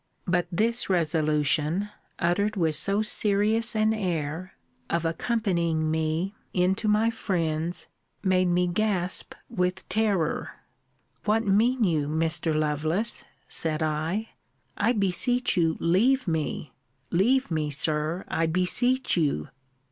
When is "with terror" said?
9.47-10.53